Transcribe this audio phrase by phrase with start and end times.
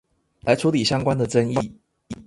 [0.41, 1.73] 來處理相關的爭議